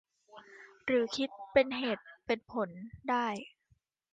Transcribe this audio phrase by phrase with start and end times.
[0.85, 2.69] หรือคิดเป็นเหตุเป็นผล
[3.09, 3.27] ได้